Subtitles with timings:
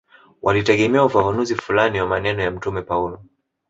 [0.41, 3.23] Walitegemea ufafanuzi fulani wa maneno ya Mtume Paulo